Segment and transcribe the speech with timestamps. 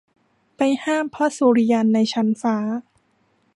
[0.57, 2.57] ไปห้ามพระสุริยันในชั้นฟ้า